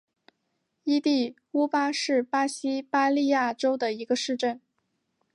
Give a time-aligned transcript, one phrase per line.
[0.83, 4.59] 伊蒂乌巴是巴西巴伊亚州的一个市镇。